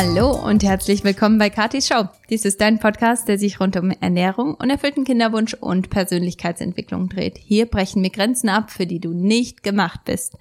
Hallo 0.00 0.30
und 0.30 0.62
herzlich 0.62 1.02
willkommen 1.02 1.38
bei 1.38 1.50
Katis 1.50 1.88
Show. 1.88 2.04
Dies 2.30 2.44
ist 2.44 2.60
dein 2.60 2.78
Podcast, 2.78 3.26
der 3.26 3.36
sich 3.36 3.58
rund 3.58 3.76
um 3.76 3.90
Ernährung, 3.90 4.54
unerfüllten 4.54 5.02
Kinderwunsch 5.02 5.54
und 5.54 5.90
Persönlichkeitsentwicklung 5.90 7.08
dreht. 7.08 7.36
Hier 7.36 7.66
brechen 7.66 8.00
wir 8.04 8.10
Grenzen 8.10 8.48
ab, 8.48 8.70
für 8.70 8.86
die 8.86 9.00
du 9.00 9.12
nicht 9.12 9.64
gemacht 9.64 10.02
bist. 10.04 10.36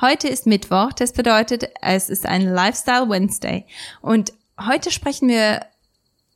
Heute 0.00 0.26
ist 0.26 0.48
Mittwoch, 0.48 0.92
das 0.92 1.12
bedeutet, 1.12 1.70
es 1.80 2.10
ist 2.10 2.26
ein 2.26 2.42
Lifestyle 2.42 3.08
Wednesday. 3.08 3.66
Und 4.00 4.32
heute 4.60 4.90
sprechen 4.90 5.28
wir 5.28 5.60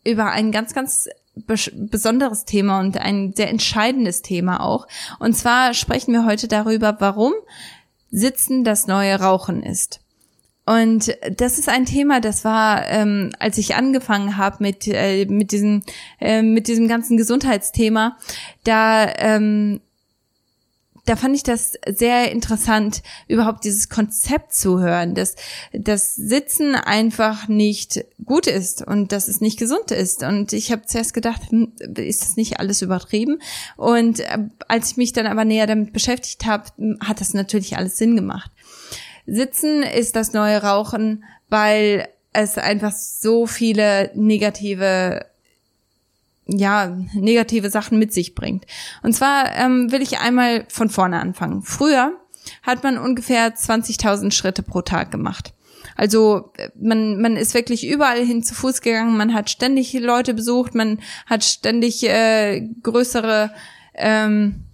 über 0.04 0.30
ein 0.30 0.52
ganz, 0.52 0.72
ganz 0.72 1.08
besonderes 1.34 2.44
Thema 2.44 2.79
und 2.79 2.96
ein 2.96 3.32
sehr 3.34 3.50
entscheidendes 3.50 4.22
Thema 4.22 4.64
auch. 4.64 4.86
Und 5.18 5.36
zwar 5.36 5.74
sprechen 5.74 6.12
wir 6.12 6.26
heute 6.26 6.46
darüber, 6.46 6.94
warum 7.00 7.32
Sitzen 8.12 8.62
das 8.62 8.86
neue 8.86 9.18
Rauchen 9.18 9.64
ist. 9.64 10.01
Und 10.64 11.16
das 11.36 11.58
ist 11.58 11.68
ein 11.68 11.86
Thema, 11.86 12.21
das 12.21 12.44
war, 12.44 12.89
ähm, 12.89 13.32
als 13.40 13.58
ich 13.58 13.75
angefangen 13.75 14.36
habe 14.36 14.58
mit 14.61 14.86
äh, 14.86 15.26
mit 15.26 15.50
diesem 15.50 15.82
äh, 16.21 16.43
mit 16.43 16.68
diesem 16.68 16.86
ganzen 16.86 17.16
Gesundheitsthema, 17.16 18.16
da 18.62 19.12
ähm, 19.16 19.80
da 21.04 21.16
fand 21.16 21.35
ich 21.35 21.43
das 21.43 21.72
sehr 21.88 22.30
interessant, 22.30 23.02
überhaupt 23.26 23.64
dieses 23.64 23.88
Konzept 23.88 24.54
zu 24.54 24.79
hören, 24.79 25.16
dass 25.16 25.35
das 25.72 26.14
Sitzen 26.14 26.76
einfach 26.76 27.49
nicht 27.49 28.04
gut 28.24 28.46
ist 28.46 28.86
und 28.86 29.10
dass 29.10 29.26
es 29.26 29.40
nicht 29.40 29.58
gesund 29.58 29.90
ist. 29.90 30.22
Und 30.22 30.52
ich 30.52 30.71
habe 30.71 30.86
zuerst 30.86 31.13
gedacht, 31.13 31.50
hm, 31.50 31.72
ist 31.96 32.22
das 32.22 32.36
nicht 32.36 32.60
alles 32.60 32.83
übertrieben? 32.83 33.41
Und 33.77 34.20
äh, 34.20 34.38
als 34.69 34.92
ich 34.92 34.97
mich 34.97 35.12
dann 35.12 35.27
aber 35.27 35.44
näher 35.44 35.66
damit 35.66 35.92
beschäftigt 35.92 36.47
habe, 36.47 36.70
hat 37.00 37.20
das 37.20 37.34
natürlich 37.34 37.77
alles 37.77 37.98
Sinn 37.98 38.14
gemacht. 38.14 38.52
Sitzen 39.27 39.83
ist 39.83 40.17
das 40.17 40.33
neue 40.33 40.62
Rauchen, 40.62 41.25
weil 41.48 42.08
es 42.33 42.58
einfach 42.58 42.92
so 42.92 43.46
viele 43.46 44.10
negative 44.14 45.27
ja, 46.46 46.98
negative 47.14 47.70
Sachen 47.70 47.98
mit 47.98 48.12
sich 48.12 48.34
bringt. 48.34 48.66
Und 49.02 49.14
zwar 49.14 49.55
ähm, 49.55 49.92
will 49.92 50.02
ich 50.02 50.19
einmal 50.19 50.64
von 50.69 50.91
vorne 50.91 51.20
anfangen. 51.20 51.62
Früher 51.62 52.12
hat 52.62 52.83
man 52.83 52.98
ungefähr 52.98 53.55
20.000 53.55 54.33
Schritte 54.33 54.62
pro 54.62 54.83
Tag 54.83 55.11
gemacht. 55.11 55.55
Also 55.96 56.52
man, 56.74 57.20
man 57.20 57.36
ist 57.36 57.55
wirklich 57.55 57.86
überall 57.86 58.24
hin 58.24 58.42
zu 58.42 58.55
Fuß 58.55 58.80
gegangen, 58.80 59.16
man 59.16 59.34
hat 59.34 59.50
ständig 59.50 59.92
Leute 59.92 60.34
besucht, 60.34 60.74
man 60.74 61.00
hat 61.27 61.44
ständig 61.44 62.02
äh, 62.08 62.66
größere 62.83 63.52
ähm, 63.94 64.64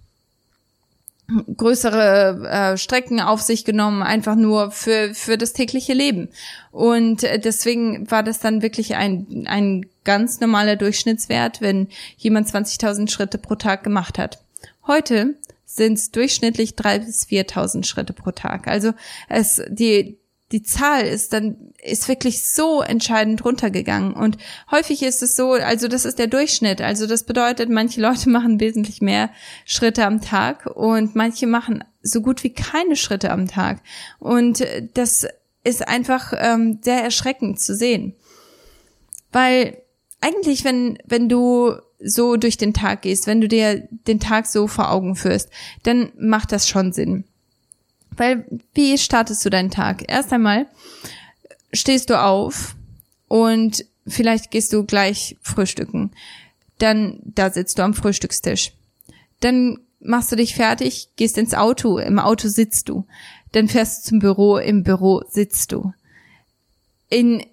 größere 1.57 2.47
äh, 2.49 2.77
Strecken 2.77 3.19
auf 3.19 3.41
sich 3.41 3.65
genommen, 3.65 4.03
einfach 4.03 4.35
nur 4.35 4.71
für, 4.71 5.13
für 5.13 5.37
das 5.37 5.53
tägliche 5.53 5.93
Leben. 5.93 6.29
Und 6.71 7.23
äh, 7.23 7.39
deswegen 7.39 8.09
war 8.09 8.23
das 8.23 8.39
dann 8.39 8.61
wirklich 8.61 8.95
ein, 8.95 9.45
ein 9.47 9.85
ganz 10.03 10.39
normaler 10.39 10.75
Durchschnittswert, 10.75 11.61
wenn 11.61 11.87
jemand 12.17 12.47
20.000 12.47 13.09
Schritte 13.09 13.37
pro 13.37 13.55
Tag 13.55 13.83
gemacht 13.83 14.17
hat. 14.17 14.39
Heute 14.87 15.35
sind 15.65 15.93
es 15.93 16.11
durchschnittlich 16.11 16.75
drei 16.75 16.99
bis 16.99 17.27
4.000 17.27 17.85
Schritte 17.85 18.13
pro 18.13 18.31
Tag. 18.31 18.67
Also 18.67 18.93
es, 19.27 19.61
die, 19.69 20.18
die 20.51 20.63
Zahl 20.63 21.05
ist 21.05 21.33
dann, 21.33 21.73
ist 21.83 22.07
wirklich 22.07 22.43
so 22.43 22.81
entscheidend 22.81 23.45
runtergegangen. 23.45 24.13
Und 24.13 24.37
häufig 24.71 25.03
ist 25.03 25.21
es 25.21 25.35
so, 25.35 25.53
also 25.53 25.87
das 25.87 26.05
ist 26.05 26.17
der 26.17 26.27
Durchschnitt. 26.27 26.81
Also 26.81 27.05
das 27.05 27.23
bedeutet, 27.23 27.69
manche 27.69 28.01
Leute 28.01 28.29
machen 28.31 28.59
wesentlich 28.59 29.01
mehr 29.01 29.29
Schritte 29.65 30.05
am 30.05 30.21
Tag 30.21 30.65
und 30.65 31.15
manche 31.15 31.47
machen 31.47 31.83
so 32.01 32.21
gut 32.21 32.43
wie 32.43 32.51
keine 32.51 32.95
Schritte 32.95 33.31
am 33.31 33.47
Tag. 33.47 33.81
Und 34.19 34.65
das 34.95 35.27
ist 35.63 35.87
einfach 35.87 36.33
ähm, 36.35 36.79
sehr 36.81 37.03
erschreckend 37.03 37.59
zu 37.59 37.75
sehen. 37.75 38.15
Weil 39.31 39.77
eigentlich, 40.21 40.63
wenn, 40.63 40.97
wenn 41.05 41.29
du 41.29 41.75
so 41.99 42.37
durch 42.37 42.57
den 42.57 42.73
Tag 42.73 43.03
gehst, 43.03 43.27
wenn 43.27 43.41
du 43.41 43.47
dir 43.47 43.87
den 44.07 44.19
Tag 44.19 44.47
so 44.47 44.67
vor 44.67 44.89
Augen 44.89 45.15
führst, 45.15 45.49
dann 45.83 46.11
macht 46.17 46.51
das 46.51 46.67
schon 46.67 46.93
Sinn. 46.93 47.25
Weil, 48.19 48.43
wie 48.73 48.97
startest 48.97 49.45
du 49.45 49.49
deinen 49.49 49.71
Tag? 49.71 50.03
Erst 50.11 50.33
einmal 50.33 50.67
stehst 51.71 52.09
du 52.09 52.21
auf 52.21 52.75
und 53.29 53.85
vielleicht 54.05 54.51
gehst 54.51 54.73
du 54.73 54.83
gleich 54.83 55.37
frühstücken. 55.41 56.11
Dann, 56.79 57.21
da 57.23 57.49
sitzt 57.49 57.79
du 57.79 57.83
am 57.83 57.93
Frühstückstisch. 57.93 58.73
Dann 59.39 59.79
machst 60.01 60.33
du 60.33 60.35
dich 60.35 60.53
fertig, 60.53 61.07
gehst 61.15 61.37
ins 61.37 61.53
Auto, 61.53 61.97
im 61.97 62.19
Auto 62.19 62.49
sitzt 62.49 62.89
du. 62.89 63.05
Dann 63.53 63.69
fährst 63.69 64.05
du 64.05 64.09
zum 64.09 64.19
Büro, 64.19 64.57
im 64.57 64.83
Büro 64.83 65.23
sitzt 65.29 65.71
du. 65.71 65.93
In 67.09 67.45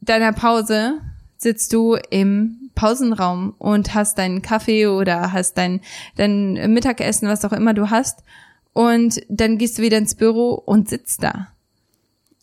deiner 0.00 0.32
Pause 0.32 1.02
sitzt 1.36 1.70
du 1.74 1.98
im 2.08 2.70
Pausenraum 2.74 3.54
und 3.58 3.92
hast 3.92 4.16
deinen 4.16 4.40
Kaffee 4.40 4.86
oder 4.86 5.32
hast 5.32 5.58
dein, 5.58 5.82
dein 6.16 6.72
Mittagessen, 6.72 7.28
was 7.28 7.44
auch 7.44 7.52
immer 7.52 7.74
du 7.74 7.90
hast 7.90 8.22
und 8.72 9.20
dann 9.28 9.58
gehst 9.58 9.78
du 9.78 9.82
wieder 9.82 9.98
ins 9.98 10.14
Büro 10.14 10.54
und 10.54 10.88
sitzt 10.88 11.22
da. 11.22 11.48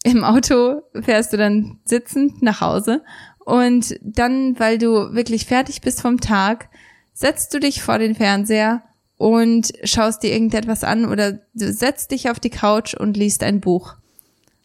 Im 0.04 0.24
Auto 0.24 0.82
fährst 1.00 1.34
du 1.34 1.38
dann 1.38 1.80
sitzend 1.86 2.42
nach 2.42 2.62
Hause 2.62 3.04
und 3.46 4.00
dann, 4.02 4.60
weil 4.60 4.78
du 4.78 5.14
wirklich 5.14 5.46
fertig 5.46 5.82
bist 5.82 6.02
vom 6.02 6.22
Tag, 6.22 6.70
setzt 7.14 7.54
du 7.54 7.60
dich 7.60 7.82
vor 7.82 8.00
den 8.00 8.16
Fernseher 8.16 8.84
und 9.18 9.74
schaust 9.84 10.24
dir 10.24 10.32
irgendetwas 10.32 10.84
an 10.84 11.06
oder 11.06 11.34
du 11.54 11.74
setzt 11.74 12.12
dich 12.12 12.30
auf 12.30 12.40
die 12.40 12.50
Couch 12.50 12.94
und 12.94 13.18
liest 13.18 13.44
ein 13.44 13.60
Buch. 13.60 13.96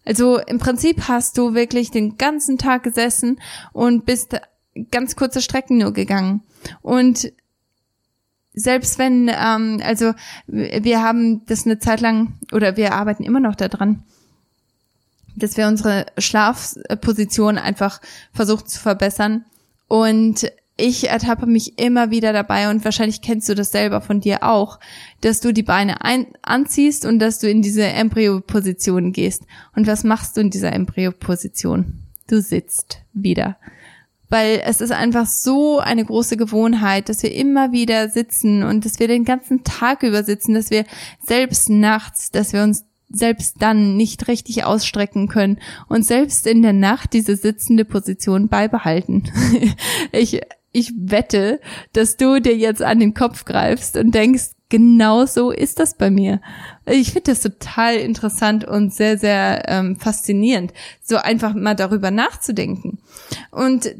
Also 0.04 0.38
im 0.38 0.58
Prinzip 0.58 1.08
hast 1.08 1.38
du 1.38 1.54
wirklich 1.54 1.90
den 1.90 2.18
ganzen 2.18 2.58
Tag 2.58 2.82
gesessen 2.82 3.40
und 3.72 4.04
bist 4.04 4.38
ganz 4.90 5.16
kurze 5.16 5.40
Strecken 5.40 5.78
nur 5.78 5.92
gegangen. 5.92 6.42
Und 6.82 7.32
selbst 8.54 8.98
wenn, 8.98 9.28
ähm, 9.28 9.80
also 9.84 10.12
wir 10.46 11.02
haben 11.02 11.44
das 11.46 11.66
eine 11.66 11.78
Zeit 11.78 12.00
lang 12.00 12.34
oder 12.52 12.76
wir 12.76 12.94
arbeiten 12.94 13.24
immer 13.24 13.40
noch 13.40 13.56
daran, 13.56 14.04
dass 15.36 15.56
wir 15.56 15.66
unsere 15.66 16.06
Schlafposition 16.16 17.58
einfach 17.58 18.00
versuchen 18.32 18.66
zu 18.66 18.78
verbessern. 18.78 19.44
Und 19.88 20.50
ich 20.76 21.08
ertappe 21.08 21.46
mich 21.46 21.78
immer 21.78 22.10
wieder 22.10 22.32
dabei 22.32 22.70
und 22.70 22.84
wahrscheinlich 22.84 23.22
kennst 23.22 23.48
du 23.48 23.54
das 23.54 23.70
selber 23.70 24.00
von 24.00 24.20
dir 24.20 24.42
auch, 24.42 24.80
dass 25.20 25.40
du 25.40 25.52
die 25.52 25.62
Beine 25.62 26.02
ein 26.02 26.26
anziehst 26.42 27.06
und 27.06 27.18
dass 27.18 27.38
du 27.38 27.48
in 27.48 27.62
diese 27.62 27.84
Embryo-Position 27.84 29.12
gehst. 29.12 29.42
Und 29.76 29.86
was 29.86 30.04
machst 30.04 30.36
du 30.36 30.40
in 30.40 30.50
dieser 30.50 30.72
Embryo-Position? 30.72 32.00
Du 32.26 32.40
sitzt 32.40 32.98
wieder 33.12 33.56
weil 34.34 34.60
es 34.64 34.80
ist 34.80 34.90
einfach 34.90 35.26
so 35.26 35.78
eine 35.78 36.04
große 36.04 36.36
Gewohnheit, 36.36 37.08
dass 37.08 37.22
wir 37.22 37.32
immer 37.32 37.70
wieder 37.70 38.08
sitzen 38.08 38.64
und 38.64 38.84
dass 38.84 38.98
wir 38.98 39.06
den 39.06 39.24
ganzen 39.24 39.62
Tag 39.62 40.02
über 40.02 40.24
sitzen, 40.24 40.54
dass 40.54 40.70
wir 40.70 40.86
selbst 41.22 41.70
nachts, 41.70 42.32
dass 42.32 42.52
wir 42.52 42.64
uns 42.64 42.84
selbst 43.08 43.62
dann 43.62 43.96
nicht 43.96 44.26
richtig 44.26 44.64
ausstrecken 44.64 45.28
können 45.28 45.60
und 45.88 46.04
selbst 46.04 46.48
in 46.48 46.62
der 46.62 46.72
Nacht 46.72 47.12
diese 47.12 47.36
sitzende 47.36 47.84
Position 47.84 48.48
beibehalten. 48.48 49.30
ich, 50.10 50.40
ich 50.72 50.92
wette, 50.96 51.60
dass 51.92 52.16
du 52.16 52.40
dir 52.40 52.56
jetzt 52.56 52.82
an 52.82 52.98
den 52.98 53.14
Kopf 53.14 53.44
greifst 53.44 53.96
und 53.96 54.16
denkst, 54.16 54.50
genau 54.68 55.26
so 55.26 55.52
ist 55.52 55.78
das 55.78 55.96
bei 55.96 56.10
mir. 56.10 56.40
Ich 56.86 57.12
finde 57.12 57.30
das 57.30 57.40
total 57.40 57.94
interessant 57.98 58.64
und 58.64 58.92
sehr, 58.92 59.16
sehr 59.16 59.68
ähm, 59.68 59.94
faszinierend, 59.94 60.72
so 61.04 61.18
einfach 61.18 61.54
mal 61.54 61.76
darüber 61.76 62.10
nachzudenken. 62.10 62.98
Und 63.52 63.94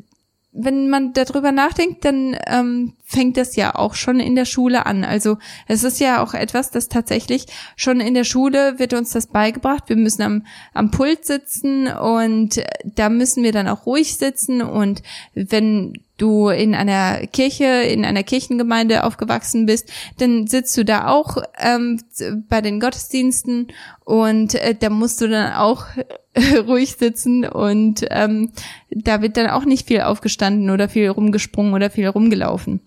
wenn 0.57 0.89
man 0.89 1.13
darüber 1.13 1.51
nachdenkt, 1.51 2.05
dann 2.05 2.37
ähm, 2.47 2.93
fängt 3.05 3.37
das 3.37 3.57
ja 3.57 3.75
auch 3.75 3.95
schon 3.95 4.21
in 4.21 4.37
der 4.37 4.45
Schule 4.45 4.87
an. 4.87 5.03
Also 5.03 5.39
es 5.67 5.83
ist 5.83 5.99
ja 5.99 6.23
auch 6.23 6.33
etwas, 6.33 6.71
das 6.71 6.89
tatsächlich 6.89 7.47
schon 7.77 8.01
in 8.01 8.15
der 8.15 8.23
Schule 8.23 8.79
wird 8.79 8.95
uns 8.95 9.11
das 9.11 9.27
beigebracht. 9.27 9.89
Wir 9.89 9.97
müssen 9.97 10.23
am, 10.23 10.47
am 10.73 10.93
Pult 10.93 11.25
sitzen 11.25 11.89
und 11.89 12.63
da 12.85 13.09
müssen 13.09 13.43
wir 13.43 13.51
dann 13.51 13.67
auch 13.67 13.85
ruhig 13.85 14.17
sitzen. 14.17 14.63
Und 14.63 15.03
wenn 15.35 15.95
du 16.17 16.49
in 16.49 16.75
einer 16.75 17.27
Kirche, 17.27 17.65
in 17.65 18.05
einer 18.05 18.23
Kirchengemeinde 18.23 19.05
aufgewachsen 19.05 19.67
bist, 19.67 19.91
dann 20.19 20.47
sitzt 20.47 20.77
du 20.77 20.85
da 20.85 21.09
auch 21.09 21.39
ähm, 21.59 22.01
bei 22.49 22.61
den 22.61 22.81
Gottesdiensten 22.81 23.69
und 24.05 24.55
äh, 24.55 24.75
da 24.75 24.91
musst 24.91 25.21
du 25.21 25.29
dann 25.29 25.55
auch 25.55 25.87
ruhig 26.67 26.97
sitzen 26.99 27.45
und 27.45 28.07
ähm, 28.11 28.53
da 28.91 29.23
wird 29.23 29.37
dann 29.37 29.49
auch 29.49 29.65
nicht 29.65 29.89
viel 29.89 30.03
aufgestanden 30.03 30.71
oder 30.71 30.89
viel 30.89 31.09
rumgesprungen 31.09 31.75
oder 31.75 31.91
viel 31.91 32.07
rumgelaufen. 32.07 32.81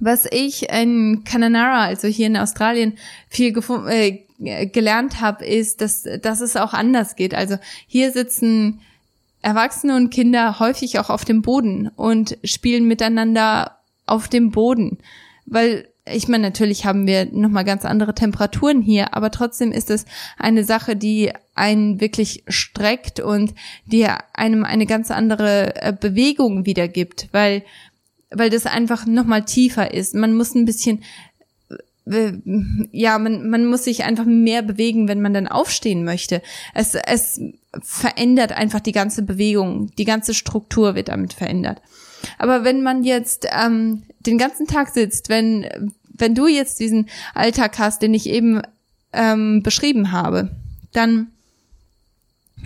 Was 0.00 0.26
ich 0.30 0.68
in 0.68 1.22
Kananara, 1.24 1.84
also 1.84 2.08
hier 2.08 2.26
in 2.26 2.36
Australien, 2.36 2.98
viel 3.28 3.56
äh, 3.88 4.66
gelernt 4.66 5.20
habe, 5.20 5.46
ist, 5.46 5.80
dass, 5.80 6.04
dass 6.20 6.40
es 6.40 6.56
auch 6.56 6.74
anders 6.74 7.16
geht. 7.16 7.34
Also 7.34 7.56
hier 7.86 8.12
sitzen 8.12 8.80
Erwachsene 9.46 9.94
und 9.94 10.10
Kinder 10.10 10.58
häufig 10.58 10.98
auch 10.98 11.08
auf 11.08 11.24
dem 11.24 11.40
Boden 11.40 11.86
und 11.94 12.36
spielen 12.42 12.88
miteinander 12.88 13.78
auf 14.04 14.26
dem 14.26 14.50
Boden, 14.50 14.98
weil 15.44 15.86
ich 16.12 16.26
meine, 16.26 16.42
natürlich 16.42 16.84
haben 16.84 17.06
wir 17.06 17.26
nochmal 17.26 17.64
ganz 17.64 17.84
andere 17.84 18.12
Temperaturen 18.12 18.82
hier, 18.82 19.14
aber 19.14 19.30
trotzdem 19.30 19.70
ist 19.70 19.88
es 19.88 20.04
eine 20.36 20.64
Sache, 20.64 20.96
die 20.96 21.32
einen 21.54 22.00
wirklich 22.00 22.42
streckt 22.48 23.20
und 23.20 23.54
die 23.84 24.08
einem 24.34 24.64
eine 24.64 24.86
ganz 24.86 25.12
andere 25.12 25.80
äh, 25.80 25.92
Bewegung 25.92 26.66
wiedergibt, 26.66 27.28
weil, 27.30 27.62
weil 28.30 28.50
das 28.50 28.66
einfach 28.66 29.06
nochmal 29.06 29.44
tiefer 29.44 29.94
ist. 29.94 30.14
Man 30.14 30.34
muss 30.34 30.56
ein 30.56 30.64
bisschen 30.64 31.04
ja, 32.06 33.18
man, 33.18 33.50
man 33.50 33.66
muss 33.66 33.84
sich 33.84 34.04
einfach 34.04 34.24
mehr 34.24 34.62
bewegen, 34.62 35.08
wenn 35.08 35.20
man 35.20 35.34
dann 35.34 35.48
aufstehen 35.48 36.04
möchte. 36.04 36.40
Es, 36.72 36.94
es 36.94 37.40
verändert 37.82 38.52
einfach 38.52 38.80
die 38.80 38.92
ganze 38.92 39.22
Bewegung, 39.22 39.90
die 39.96 40.04
ganze 40.04 40.32
Struktur 40.32 40.94
wird 40.94 41.08
damit 41.08 41.32
verändert. 41.32 41.82
Aber 42.38 42.62
wenn 42.62 42.82
man 42.82 43.02
jetzt 43.02 43.46
ähm, 43.50 44.04
den 44.20 44.38
ganzen 44.38 44.66
Tag 44.66 44.88
sitzt, 44.90 45.28
wenn, 45.28 45.66
wenn 46.14 46.34
du 46.34 46.46
jetzt 46.46 46.78
diesen 46.78 47.08
Alltag 47.34 47.78
hast, 47.78 48.02
den 48.02 48.14
ich 48.14 48.28
eben 48.28 48.62
ähm, 49.12 49.62
beschrieben 49.64 50.12
habe, 50.12 50.50
dann 50.92 51.32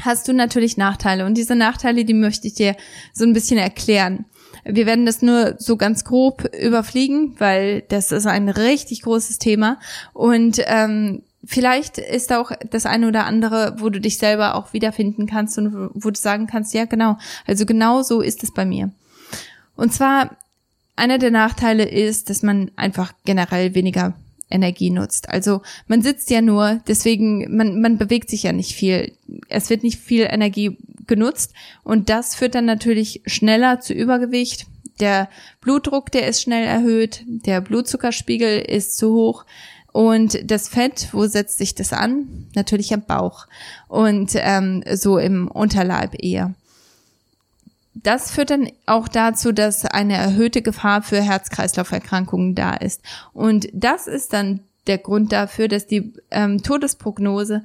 hast 0.01 0.29
du 0.29 0.35
natürlich 0.35 0.77
Nachteile. 0.77 1.25
Und 1.27 1.37
diese 1.37 1.57
Nachteile, 1.57 2.05
die 2.05 2.15
möchte 2.15 2.47
ich 2.47 2.55
dir 2.55 2.77
so 3.13 3.25
ein 3.25 3.33
bisschen 3.33 3.59
erklären. 3.59 4.27
Wir 4.65 4.87
werden 4.87 5.07
das 5.07 5.23
nur 5.23 5.55
so 5.59 5.77
ganz 5.77 6.05
grob 6.05 6.49
überfliegen, 6.55 7.35
weil 7.39 7.83
das 7.89 8.13
ist 8.13 8.27
ein 8.27 8.49
richtig 8.49 9.03
großes 9.03 9.39
Thema. 9.39 9.79
Und 10.13 10.61
ähm, 10.67 11.23
vielleicht 11.45 11.99
ist 11.99 12.33
auch 12.33 12.53
das 12.71 12.87
eine 12.87 13.09
oder 13.09 13.25
andere, 13.25 13.77
wo 13.79 13.89
du 13.89 14.01
dich 14.01 14.19
selber 14.19 14.55
auch 14.55 14.73
wiederfinden 14.73 15.27
kannst 15.27 15.59
und 15.59 15.91
wo 15.95 16.11
du 16.11 16.19
sagen 16.19 16.47
kannst, 16.47 16.75
ja 16.75 16.85
genau, 16.85 17.17
also 17.47 17.67
genau 17.67 18.03
so 18.03 18.21
ist 18.21 18.43
es 18.43 18.53
bei 18.53 18.65
mir. 18.65 18.91
Und 19.77 19.93
zwar, 19.93 20.37
einer 20.97 21.19
der 21.19 21.31
Nachteile 21.31 21.89
ist, 21.89 22.29
dass 22.29 22.43
man 22.43 22.71
einfach 22.77 23.13
generell 23.25 23.75
weniger 23.75 24.15
Energie 24.51 24.91
nutzt. 24.91 25.29
Also 25.29 25.63
man 25.87 26.03
sitzt 26.03 26.31
ja 26.31 26.41
nur, 26.41 26.81
deswegen, 26.87 27.57
man, 27.57 27.81
man 27.81 27.99
bewegt 27.99 28.31
sich 28.31 28.43
ja 28.43 28.53
nicht 28.53 28.75
viel. 28.75 29.13
Es 29.49 29.71
wird 29.71 29.83
nicht 29.83 29.99
viel 30.01 30.27
Energie 30.31 30.77
genutzt 31.07 31.53
und 31.83 32.09
das 32.09 32.35
führt 32.35 32.55
dann 32.55 32.65
natürlich 32.65 33.23
schneller 33.27 33.81
zu 33.81 33.95
Übergewicht. 33.95 34.67
Der 35.01 35.29
Blutdruck, 35.61 36.11
der 36.13 36.27
ist 36.27 36.43
schnell 36.43 36.67
erhöht, 36.67 37.25
der 37.27 37.61
Blutzuckerspiegel 37.61 38.61
ist 38.61 38.97
zu 38.99 39.15
hoch 39.15 39.45
und 39.93 40.39
das 40.51 40.69
Fett, 40.69 41.09
wo 41.13 41.27
setzt 41.27 41.59
sich 41.59 41.75
das 41.75 41.93
an? 41.93 42.47
Natürlich 42.55 42.93
am 42.95 43.03
Bauch 43.03 43.47
und 43.89 44.33
ähm, 44.35 44.85
so 44.93 45.19
im 45.19 45.49
Unterleib 45.49 46.15
eher 46.23 46.55
das 47.95 48.31
führt 48.31 48.51
dann 48.51 48.71
auch 48.87 49.09
dazu, 49.09 49.53
dass 49.53 49.85
eine 49.85 50.17
erhöhte 50.17 50.63
Gefahr 50.63 51.03
für 51.03 51.21
Herz-Kreislauf-Erkrankungen 51.21 52.55
da 52.55 52.75
ist. 52.75 53.03
Und 53.33 53.69
das 53.73 54.07
ist 54.07 54.33
dann 54.33 54.61
der 54.87 54.99
Grund 54.99 55.33
dafür, 55.33 55.69
dass 55.69 55.87
die 55.87 56.13
ähm, 56.31 56.63
Todesprognose 56.63 57.63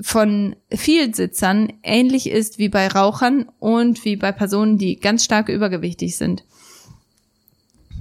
von 0.00 0.54
Vielsitzern 0.70 1.72
ähnlich 1.82 2.28
ist 2.28 2.58
wie 2.58 2.68
bei 2.68 2.88
Rauchern 2.88 3.46
und 3.58 4.04
wie 4.04 4.16
bei 4.16 4.32
Personen, 4.32 4.78
die 4.78 4.96
ganz 4.96 5.24
stark 5.24 5.48
übergewichtig 5.48 6.16
sind. 6.16 6.44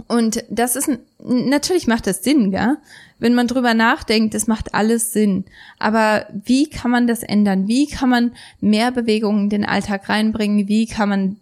Und 0.08 0.44
das 0.50 0.76
ist, 0.76 0.90
natürlich 1.20 1.88
macht 1.88 2.08
das 2.08 2.24
Sinn, 2.24 2.52
gell? 2.52 2.78
Wenn 3.20 3.34
man 3.34 3.48
drüber 3.48 3.74
nachdenkt, 3.74 4.36
das 4.36 4.46
macht 4.46 4.76
alles 4.76 5.12
Sinn. 5.12 5.46
Aber 5.80 6.28
wie 6.32 6.70
kann 6.70 6.92
man 6.92 7.08
das 7.08 7.24
ändern? 7.24 7.68
Wie 7.68 7.88
kann 7.88 8.10
man 8.10 8.32
mehr 8.62 8.92
Bewegung 8.92 9.44
in 9.44 9.50
den 9.50 9.66
Alltag 9.66 10.08
reinbringen? 10.08 10.68
Wie 10.68 10.86
kann 10.86 11.10
man 11.10 11.38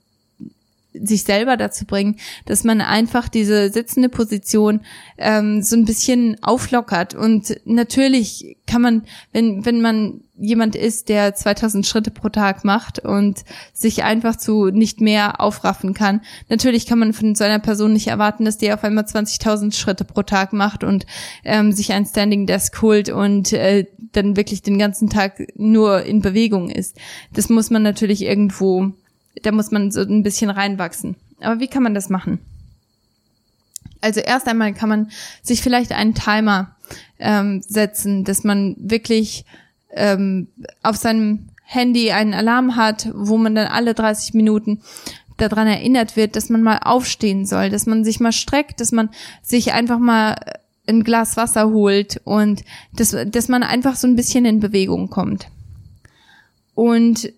sich 1.04 1.24
selber 1.24 1.58
dazu 1.58 1.86
bringen, 1.86 2.18
dass 2.46 2.64
man 2.64 2.82
einfach 2.82 3.30
diese 3.30 3.72
sitzende 3.72 4.10
Position 4.10 4.82
ähm, 5.18 5.62
so 5.62 5.76
ein 5.76 5.86
bisschen 5.86 6.38
auflockert. 6.44 7.14
Und 7.14 7.60
natürlich 7.66 8.58
kann 8.68 8.82
man, 8.82 9.04
wenn, 9.32 9.66
wenn 9.66 9.82
man 9.82 10.22
jemand 10.38 10.76
ist, 10.76 11.08
der 11.10 11.34
2000 11.34 11.86
Schritte 11.86 12.12
pro 12.12 12.30
Tag 12.30 12.66
macht 12.66 13.00
und 13.00 13.44
sich 13.74 14.04
einfach 14.04 14.36
zu 14.36 14.66
nicht 14.66 15.00
mehr 15.00 15.40
aufraffen 15.40 15.94
kann, 15.94 16.22
natürlich 16.50 16.86
kann 16.86 17.00
man 17.00 17.14
von 17.14 17.36
so 17.36 17.44
einer 17.44 17.60
Person 17.60 17.94
nicht 17.94 18.08
erwarten, 18.08 18.46
dass 18.46 18.58
die 18.58 18.72
auf 18.74 18.84
einmal 18.84 19.06
20.000 19.06 19.74
Schritte 19.74 20.04
pro 20.04 20.24
Tag 20.24 20.52
macht 20.52 20.84
und 20.84 21.06
ähm, 21.44 21.72
sich 21.72 21.94
ein 21.94 22.06
Standing 22.06 22.48
Desk 22.48 22.82
holt 22.82 23.10
und 23.10 23.54
äh, 23.54 23.86
dann 24.12 24.36
wirklich 24.36 24.62
den 24.62 24.78
ganzen 24.78 25.10
Tag 25.10 25.42
nur 25.56 26.04
in 26.04 26.22
Bewegung 26.22 26.70
ist. 26.70 26.98
Das 27.34 27.50
muss 27.50 27.70
man 27.70 27.84
natürlich 27.84 28.24
irgendwo 28.24 28.92
da 29.42 29.52
muss 29.52 29.72
man 29.72 29.92
so 29.92 30.02
ein 30.02 30.24
bisschen 30.24 30.50
reinwachsen. 30.50 31.16
Aber 31.42 31.60
wie 31.60 31.68
kann 31.68 31.84
man 31.84 31.94
das 31.94 32.10
machen? 32.10 32.40
Also 34.02 34.20
erst 34.20 34.48
einmal 34.48 34.74
kann 34.74 34.90
man 34.90 35.12
sich 35.42 35.62
vielleicht 35.62 35.92
einen 35.92 36.14
Timer 36.14 36.76
ähm, 37.20 37.62
setzen, 37.62 38.24
dass 38.24 38.44
man 38.44 38.76
wirklich 38.78 39.46
ähm, 39.92 40.48
auf 40.84 40.98
seinem 40.98 41.50
Handy 41.64 42.12
einen 42.12 42.34
Alarm 42.34 42.76
hat, 42.76 43.10
wo 43.16 43.38
man 43.38 43.56
dann 43.56 43.68
alle 43.68 43.94
30 43.94 44.34
Minuten 44.36 44.82
daran 45.38 45.68
erinnert 45.68 46.16
wird, 46.16 46.36
dass 46.36 46.50
man 46.50 46.62
mal 46.62 46.80
aufstehen 46.84 47.46
soll, 47.46 47.70
dass 47.70 47.86
man 47.86 48.04
sich 48.04 48.20
mal 48.20 48.32
streckt, 48.32 48.80
dass 48.80 48.92
man 48.92 49.10
sich 49.42 49.74
einfach 49.74 50.00
mal 50.00 50.36
ein 50.88 51.04
Glas 51.04 51.36
Wasser 51.36 51.70
holt 51.70 52.22
und 52.24 52.64
dass, 52.94 53.16
dass 53.26 53.48
man 53.48 53.64
einfach 53.64 53.96
so 53.96 54.08
ein 54.08 54.16
bisschen 54.16 54.46
in 54.46 54.60
Bewegung 54.60 55.10
kommt. 55.10 55.48
Und 56.76 57.32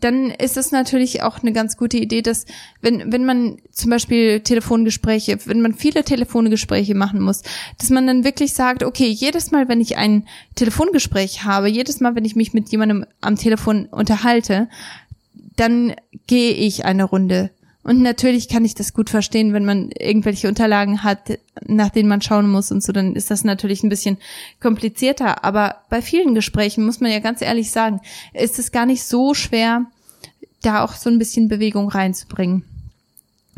dann 0.00 0.30
ist 0.30 0.56
es 0.56 0.72
natürlich 0.72 1.22
auch 1.22 1.42
eine 1.42 1.52
ganz 1.52 1.76
gute 1.76 1.96
Idee, 1.96 2.22
dass 2.22 2.46
wenn, 2.80 3.12
wenn 3.12 3.24
man 3.24 3.58
zum 3.70 3.90
Beispiel 3.90 4.40
Telefongespräche, 4.40 5.38
wenn 5.46 5.60
man 5.60 5.74
viele 5.74 6.04
Telefongespräche 6.04 6.94
machen 6.94 7.20
muss, 7.20 7.42
dass 7.78 7.90
man 7.90 8.06
dann 8.06 8.24
wirklich 8.24 8.54
sagt, 8.54 8.82
okay, 8.82 9.06
jedes 9.06 9.50
Mal, 9.50 9.68
wenn 9.68 9.80
ich 9.80 9.96
ein 9.96 10.26
Telefongespräch 10.54 11.44
habe, 11.44 11.68
jedes 11.68 12.00
Mal, 12.00 12.14
wenn 12.14 12.24
ich 12.24 12.36
mich 12.36 12.54
mit 12.54 12.70
jemandem 12.70 13.06
am 13.20 13.36
Telefon 13.36 13.86
unterhalte, 13.86 14.68
dann 15.56 15.94
gehe 16.26 16.52
ich 16.52 16.84
eine 16.84 17.04
Runde. 17.04 17.50
Und 17.84 18.00
natürlich 18.00 18.48
kann 18.48 18.64
ich 18.64 18.74
das 18.74 18.94
gut 18.94 19.10
verstehen, 19.10 19.52
wenn 19.52 19.66
man 19.66 19.90
irgendwelche 19.90 20.48
Unterlagen 20.48 21.04
hat, 21.04 21.38
nach 21.66 21.90
denen 21.90 22.08
man 22.08 22.22
schauen 22.22 22.50
muss 22.50 22.72
und 22.72 22.82
so, 22.82 22.92
dann 22.92 23.14
ist 23.14 23.30
das 23.30 23.44
natürlich 23.44 23.82
ein 23.82 23.90
bisschen 23.90 24.16
komplizierter. 24.58 25.44
Aber 25.44 25.76
bei 25.90 26.00
vielen 26.00 26.34
Gesprächen 26.34 26.86
muss 26.86 27.00
man 27.00 27.12
ja 27.12 27.18
ganz 27.18 27.42
ehrlich 27.42 27.70
sagen, 27.70 28.00
ist 28.32 28.58
es 28.58 28.72
gar 28.72 28.86
nicht 28.86 29.04
so 29.04 29.34
schwer, 29.34 29.84
da 30.62 30.82
auch 30.82 30.94
so 30.94 31.10
ein 31.10 31.18
bisschen 31.18 31.48
Bewegung 31.48 31.90
reinzubringen. 31.90 32.64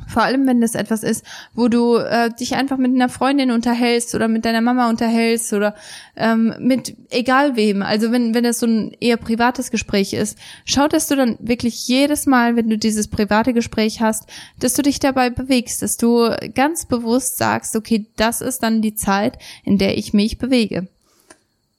Vor 0.07 0.23
allem, 0.23 0.47
wenn 0.47 0.61
das 0.61 0.75
etwas 0.75 1.03
ist, 1.03 1.25
wo 1.55 1.69
du 1.69 1.97
äh, 1.97 2.31
dich 2.31 2.55
einfach 2.55 2.77
mit 2.77 2.95
einer 2.95 3.09
Freundin 3.09 3.51
unterhältst 3.51 4.15
oder 4.15 4.29
mit 4.29 4.45
deiner 4.45 4.61
Mama 4.61 4.89
unterhältst 4.89 5.53
oder 5.53 5.75
ähm, 6.17 6.55
mit 6.59 6.95
egal 7.11 7.57
wem. 7.57 7.83
Also 7.83 8.13
wenn, 8.13 8.35
wenn 8.35 8.45
das 8.45 8.61
so 8.61 8.67
ein 8.67 8.97
eher 9.01 9.17
privates 9.17 9.71
Gespräch 9.71 10.13
ist, 10.13 10.39
schau, 10.65 10.89
dass 10.89 11.09
du 11.09 11.17
dann 11.17 11.37
wirklich 11.41 11.89
jedes 11.89 12.27
Mal, 12.27 12.57
wenn 12.57 12.71
du 12.71 12.79
dieses 12.79 13.09
private 13.09 13.53
Gespräch 13.53 14.01
hast, 14.01 14.29
dass 14.61 14.75
du 14.75 14.83
dich 14.83 15.01
dabei 15.01 15.31
bewegst, 15.31 15.83
dass 15.83 15.97
du 15.97 16.31
ganz 16.55 16.87
bewusst 16.87 17.39
sagst, 17.39 17.75
okay, 17.77 18.07
das 18.17 18.41
ist 18.41 18.63
dann 18.63 18.83
die 18.83 18.95
Zeit, 18.95 19.39
in 19.65 19.79
der 19.79 19.99
ich 19.99 20.15
mich 20.15 20.39
bewege. 20.39 20.87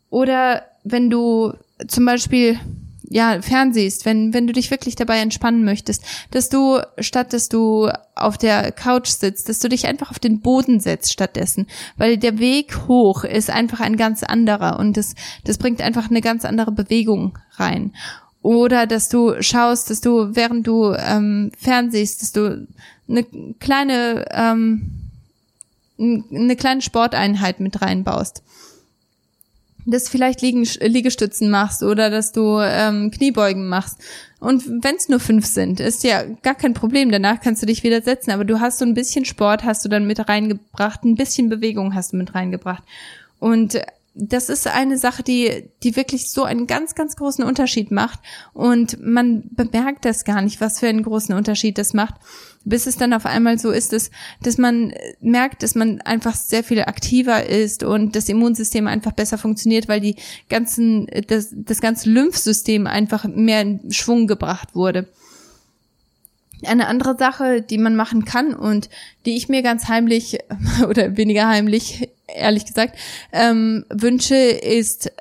Oder 0.09 0.63
wenn 0.83 1.09
du 1.09 1.53
zum 1.87 2.05
Beispiel 2.05 2.59
ja, 3.09 3.41
fernsiehst, 3.41 4.05
wenn, 4.05 4.33
wenn 4.33 4.47
du 4.47 4.53
dich 4.53 4.69
wirklich 4.69 4.95
dabei 4.95 5.19
entspannen 5.19 5.63
möchtest, 5.63 6.03
dass 6.31 6.49
du, 6.49 6.79
statt 6.99 7.33
dass 7.33 7.49
du 7.49 7.89
auf 8.15 8.37
der 8.37 8.71
Couch 8.71 9.07
sitzt, 9.07 9.49
dass 9.49 9.59
du 9.59 9.69
dich 9.69 9.87
einfach 9.87 10.11
auf 10.11 10.19
den 10.19 10.41
Boden 10.41 10.79
setzt 10.79 11.13
stattdessen, 11.13 11.67
weil 11.97 12.17
der 12.17 12.39
Weg 12.39 12.87
hoch 12.87 13.23
ist 13.23 13.49
einfach 13.49 13.79
ein 13.79 13.95
ganz 13.95 14.23
anderer 14.23 14.79
und 14.79 14.97
das, 14.97 15.15
das 15.45 15.57
bringt 15.57 15.81
einfach 15.81 16.09
eine 16.09 16.21
ganz 16.21 16.43
andere 16.43 16.71
Bewegung 16.71 17.37
rein. 17.53 17.93
Oder 18.41 18.87
dass 18.87 19.09
du 19.09 19.41
schaust, 19.41 19.89
dass 19.89 20.01
du, 20.01 20.35
während 20.35 20.67
du 20.67 20.93
ähm, 20.93 21.51
fernsiehst, 21.57 22.21
dass 22.21 22.31
du 22.31 22.67
eine 23.09 23.25
kleine, 23.59 24.25
ähm, 24.31 25.09
eine 25.97 26.55
kleine 26.55 26.81
Sporteinheit 26.81 27.59
mit 27.59 27.81
reinbaust 27.81 28.43
dass 29.87 30.09
vielleicht 30.09 30.41
Liegestützen 30.41 31.49
machst 31.49 31.81
oder 31.81 32.09
dass 32.09 32.31
du 32.31 32.59
ähm, 32.61 33.09
Kniebeugen 33.09 33.67
machst. 33.67 33.97
Und 34.39 34.63
wenn 34.83 34.95
es 34.95 35.09
nur 35.09 35.19
fünf 35.19 35.45
sind, 35.45 35.79
ist 35.79 36.03
ja 36.03 36.23
gar 36.43 36.55
kein 36.55 36.73
Problem. 36.73 37.11
Danach 37.11 37.41
kannst 37.41 37.61
du 37.61 37.65
dich 37.65 37.83
wieder 37.83 38.01
setzen. 38.01 38.31
Aber 38.31 38.45
du 38.45 38.59
hast 38.59 38.79
so 38.79 38.85
ein 38.85 38.93
bisschen 38.93 39.25
Sport, 39.25 39.63
hast 39.63 39.83
du 39.83 39.89
dann 39.89 40.05
mit 40.05 40.27
reingebracht, 40.27 41.03
ein 41.03 41.15
bisschen 41.15 41.49
Bewegung 41.49 41.95
hast 41.95 42.13
du 42.13 42.17
mit 42.17 42.35
reingebracht. 42.35 42.83
Und 43.39 43.79
das 44.19 44.49
ist 44.49 44.67
eine 44.67 44.97
Sache, 44.97 45.23
die, 45.23 45.69
die 45.83 45.95
wirklich 45.95 46.31
so 46.31 46.43
einen 46.43 46.67
ganz, 46.67 46.95
ganz 46.95 47.15
großen 47.15 47.43
Unterschied 47.43 47.91
macht. 47.91 48.19
Und 48.53 48.99
man 49.01 49.43
bemerkt 49.51 50.05
das 50.05 50.25
gar 50.25 50.41
nicht, 50.41 50.59
was 50.59 50.79
für 50.79 50.87
einen 50.87 51.03
großen 51.03 51.35
Unterschied 51.35 51.77
das 51.77 51.93
macht 51.93 52.15
bis 52.67 52.85
es 52.85 52.97
dann 52.97 53.13
auf 53.13 53.25
einmal 53.25 53.57
so 53.57 53.71
ist, 53.71 53.93
dass, 53.93 54.11
dass 54.41 54.57
man 54.57 54.93
merkt, 55.21 55.63
dass 55.63 55.73
man 55.73 56.01
einfach 56.01 56.35
sehr 56.35 56.65
viel 56.65 56.81
aktiver 56.81 57.45
ist 57.45 57.83
und 57.83 58.15
das 58.15 58.27
Immunsystem 58.27 58.87
einfach 58.87 59.13
besser 59.13 59.37
funktioniert, 59.37 59.87
weil 59.87 60.01
die 60.01 60.17
ganzen, 60.49 61.07
das, 61.27 61.49
das 61.53 61.79
ganze 61.79 62.09
Lymphsystem 62.09 62.85
einfach 62.85 63.23
mehr 63.23 63.61
in 63.61 63.91
Schwung 63.91 64.27
gebracht 64.27 64.75
wurde. 64.75 65.07
Eine 66.65 66.87
andere 66.87 67.17
Sache, 67.17 67.61
die 67.61 67.77
man 67.77 67.95
machen 67.95 68.25
kann 68.25 68.53
und 68.53 68.89
die 69.25 69.37
ich 69.37 69.47
mir 69.47 69.61
ganz 69.61 69.87
heimlich 69.87 70.39
oder 70.89 71.15
weniger 71.15 71.47
heimlich, 71.47 72.09
ehrlich 72.27 72.65
gesagt, 72.65 72.97
ähm, 73.31 73.85
wünsche, 73.89 74.35
ist 74.35 75.11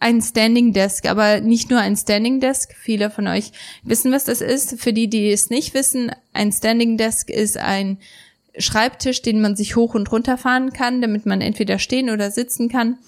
ein 0.00 0.20
Standing 0.20 0.72
Desk, 0.74 1.08
aber 1.08 1.40
nicht 1.40 1.70
nur 1.70 1.80
ein 1.80 1.96
Standing 1.96 2.38
Desk. 2.40 2.74
Viele 2.78 3.10
von 3.10 3.26
euch 3.26 3.52
wissen, 3.84 4.12
was 4.12 4.24
das 4.24 4.42
ist. 4.42 4.78
Für 4.78 4.92
die, 4.92 5.08
die 5.08 5.32
es 5.32 5.48
nicht 5.48 5.72
wissen, 5.72 6.12
ein 6.34 6.52
Standing 6.52 6.98
Desk 6.98 7.30
ist 7.30 7.56
ein 7.56 7.98
Schreibtisch, 8.58 9.22
den 9.22 9.40
man 9.40 9.56
sich 9.56 9.76
hoch 9.76 9.94
und 9.94 10.12
runter 10.12 10.36
fahren 10.36 10.72
kann, 10.72 11.00
damit 11.00 11.26
man 11.26 11.40
entweder 11.40 11.78
stehen 11.78 12.10
oder 12.10 12.30
sitzen 12.30 12.68
kann. 12.68 12.98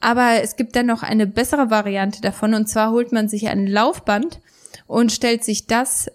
Aber 0.00 0.42
es 0.42 0.56
gibt 0.56 0.76
dann 0.76 0.86
noch 0.86 1.02
eine 1.02 1.26
bessere 1.26 1.70
Variante 1.70 2.20
davon 2.20 2.54
und 2.54 2.68
zwar 2.68 2.92
holt 2.92 3.12
man 3.12 3.28
sich 3.28 3.48
ein 3.48 3.66
Laufband 3.66 4.40
und 4.86 5.10
stellt 5.10 5.42
sich 5.42 5.66
das 5.66 6.08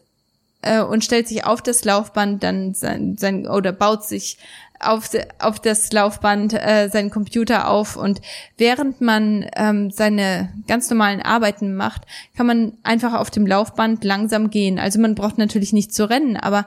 äh, 0.61 0.81
und 0.81 1.03
stellt 1.03 1.27
sich 1.27 1.45
auf 1.45 1.61
das 1.61 1.83
Laufband 1.85 2.43
dann 2.43 2.73
sein, 2.73 3.17
sein 3.17 3.47
oder 3.47 3.71
baut 3.71 4.05
sich 4.05 4.37
auf, 4.79 5.09
auf 5.39 5.59
das 5.59 5.91
Laufband 5.91 6.53
äh, 6.53 6.89
seinen 6.89 7.09
Computer 7.09 7.69
auf 7.69 7.95
und 7.95 8.21
während 8.57 9.01
man 9.01 9.45
ähm, 9.55 9.91
seine 9.91 10.51
ganz 10.67 10.89
normalen 10.89 11.21
Arbeiten 11.21 11.75
macht, 11.75 12.03
kann 12.35 12.47
man 12.47 12.73
einfach 12.83 13.13
auf 13.13 13.29
dem 13.29 13.45
Laufband 13.45 14.03
langsam 14.03 14.49
gehen. 14.49 14.79
Also 14.79 14.99
man 14.99 15.15
braucht 15.15 15.37
natürlich 15.37 15.73
nicht 15.73 15.93
zu 15.93 16.09
rennen, 16.09 16.37
aber 16.37 16.65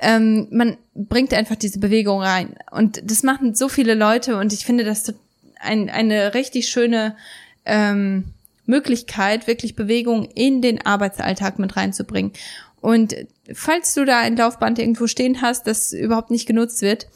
ähm, 0.00 0.48
man 0.50 0.76
bringt 0.94 1.32
einfach 1.32 1.56
diese 1.56 1.78
Bewegung 1.78 2.20
rein. 2.20 2.54
Und 2.70 3.00
das 3.10 3.22
machen 3.22 3.54
so 3.54 3.68
viele 3.68 3.94
Leute 3.94 4.36
und 4.36 4.52
ich 4.52 4.66
finde 4.66 4.84
das 4.84 5.14
ein, 5.60 5.88
eine 5.88 6.34
richtig 6.34 6.68
schöne 6.68 7.16
ähm, 7.64 8.24
Möglichkeit, 8.66 9.46
wirklich 9.46 9.76
Bewegung 9.76 10.24
in 10.34 10.62
den 10.62 10.84
Arbeitsalltag 10.84 11.58
mit 11.58 11.76
reinzubringen. 11.76 12.32
Und 12.84 13.16
falls 13.50 13.94
du 13.94 14.04
da 14.04 14.18
ein 14.18 14.36
Laufband 14.36 14.78
irgendwo 14.78 15.06
stehen 15.06 15.40
hast, 15.40 15.66
das 15.66 15.94
überhaupt 15.94 16.30
nicht 16.30 16.44
genutzt 16.44 16.82
wird, 16.82 17.06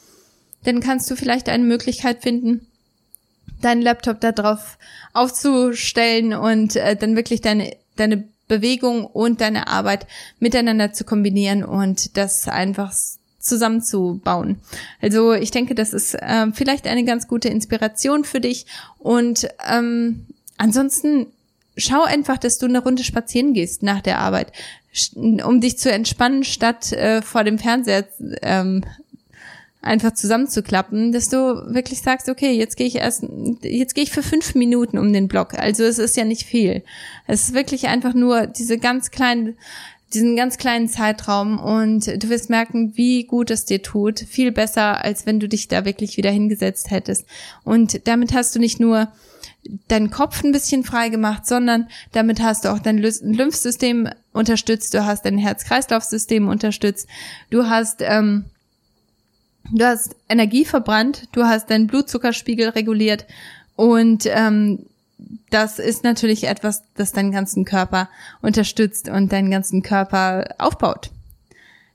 dann 0.63 0.79
kannst 0.79 1.11
du 1.11 1.15
vielleicht 1.15 1.47
eine 1.47 1.63
Möglichkeit 1.63 2.23
finden, 2.23 2.65
deinen 3.61 3.83
Laptop 3.83 4.19
da 4.19 4.31
drauf 4.31 4.79
aufzustellen 5.13 6.33
und 6.33 6.75
äh, 6.75 6.95
dann 6.95 7.15
wirklich 7.15 7.41
deine, 7.41 7.77
deine 7.97 8.23
Bewegung 8.47 9.05
und 9.05 9.41
deine 9.41 9.67
Arbeit 9.67 10.07
miteinander 10.39 10.91
zu 10.91 11.03
kombinieren 11.03 11.63
und 11.63 12.17
das 12.17 12.47
einfach 12.47 12.91
zusammenzubauen. 13.37 14.57
Also 15.03 15.33
ich 15.33 15.51
denke, 15.51 15.75
das 15.75 15.93
ist 15.93 16.15
äh, 16.15 16.47
vielleicht 16.51 16.87
eine 16.87 17.05
ganz 17.05 17.27
gute 17.27 17.49
Inspiration 17.49 18.23
für 18.23 18.41
dich 18.41 18.65
und 18.97 19.47
ähm, 19.71 20.25
ansonsten 20.57 21.27
schau 21.79 22.03
einfach, 22.03 22.37
dass 22.37 22.57
du 22.57 22.65
eine 22.65 22.83
Runde 22.83 23.03
spazieren 23.03 23.53
gehst 23.53 23.83
nach 23.83 24.01
der 24.01 24.19
Arbeit, 24.19 24.51
um 25.15 25.61
dich 25.61 25.77
zu 25.77 25.91
entspannen, 25.91 26.43
statt 26.43 26.91
äh, 26.93 27.21
vor 27.21 27.43
dem 27.43 27.59
Fernseher 27.59 28.07
ähm, 28.41 28.83
einfach 29.81 30.13
zusammenzuklappen, 30.13 31.11
dass 31.11 31.29
du 31.29 31.37
wirklich 31.73 32.01
sagst, 32.01 32.29
okay, 32.29 32.51
jetzt 32.51 32.75
gehe 32.75 32.87
ich 32.87 32.95
erst, 32.95 33.23
jetzt 33.61 33.95
gehe 33.95 34.03
ich 34.03 34.11
für 34.11 34.23
fünf 34.23 34.55
Minuten 34.55 34.97
um 34.97 35.13
den 35.13 35.27
Block. 35.27 35.53
Also 35.53 35.83
es 35.83 35.99
ist 35.99 36.17
ja 36.17 36.25
nicht 36.25 36.43
viel. 36.43 36.83
Es 37.27 37.43
ist 37.43 37.53
wirklich 37.53 37.87
einfach 37.87 38.13
nur 38.13 38.47
diese 38.47 38.77
ganz 38.77 39.09
kleinen, 39.11 39.57
diesen 40.13 40.35
ganz 40.35 40.57
kleinen 40.57 40.89
Zeitraum 40.89 41.59
und 41.59 42.07
du 42.07 42.29
wirst 42.29 42.49
merken, 42.49 42.93
wie 42.95 43.23
gut 43.23 43.51
es 43.51 43.65
dir 43.65 43.81
tut. 43.81 44.19
Viel 44.19 44.51
besser, 44.51 45.03
als 45.03 45.25
wenn 45.25 45.39
du 45.39 45.47
dich 45.47 45.67
da 45.67 45.85
wirklich 45.85 46.17
wieder 46.17 46.31
hingesetzt 46.31 46.91
hättest. 46.91 47.25
Und 47.63 48.07
damit 48.07 48.33
hast 48.33 48.55
du 48.55 48.59
nicht 48.59 48.79
nur 48.79 49.09
deinen 49.87 50.09
Kopf 50.09 50.43
ein 50.43 50.51
bisschen 50.51 50.83
frei 50.83 51.09
gemacht, 51.09 51.45
sondern 51.45 51.87
damit 52.11 52.41
hast 52.41 52.65
du 52.65 52.69
auch 52.69 52.79
dein 52.79 52.97
Lymphsystem 52.97 54.09
unterstützt, 54.31 54.93
du 54.93 55.05
hast 55.05 55.25
dein 55.25 55.37
Herz-Kreislauf-System 55.37 56.47
unterstützt, 56.47 57.07
du 57.49 57.67
hast 57.67 58.01
ähm, 58.01 58.45
du 59.71 59.85
hast 59.85 60.15
Energie 60.27 60.65
verbrannt, 60.65 61.27
du 61.33 61.43
hast 61.43 61.69
deinen 61.69 61.87
Blutzuckerspiegel 61.87 62.69
reguliert 62.69 63.25
und 63.75 64.25
ähm, 64.25 64.85
das 65.49 65.79
ist 65.79 66.03
natürlich 66.03 66.45
etwas, 66.45 66.83
das 66.95 67.11
deinen 67.11 67.31
ganzen 67.31 67.65
Körper 67.65 68.09
unterstützt 68.41 69.09
und 69.09 69.31
deinen 69.31 69.51
ganzen 69.51 69.83
Körper 69.83 70.55
aufbaut. 70.57 71.11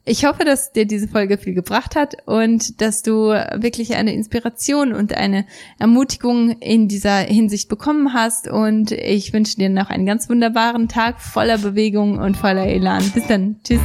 Ich 0.06 0.26
hoffe, 0.26 0.44
dass 0.44 0.73
dir 0.73 0.84
diese 0.84 1.08
Folge 1.08 1.38
viel 1.38 1.54
gebracht 1.54 1.96
hat 1.96 2.16
und 2.26 2.82
dass 2.82 3.02
du 3.02 3.28
wirklich 3.28 3.94
eine 3.96 4.12
Inspiration 4.12 4.92
und 4.92 5.16
eine 5.16 5.46
Ermutigung 5.78 6.50
in 6.61 6.88
dieser 6.88 7.20
Hinsicht 7.20 7.70
bekommen 7.70 8.12
hast. 8.12 8.46
Und 8.46 8.92
ich 8.92 9.32
wünsche 9.32 9.56
dir 9.56 9.70
noch 9.70 9.88
einen 9.88 10.04
ganz 10.04 10.28
wunderbaren 10.28 10.88
Tag 10.88 11.23
voller 11.23 11.56
Bewegung 11.56 12.18
und 12.18 12.37
voller 12.37 12.66
Elan. 12.66 13.11
Bis 13.14 13.26
dann. 13.28 13.56
Tschüss. 13.64 13.80